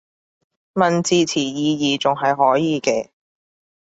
[0.73, 3.11] 問字詞意義仲係可以嘅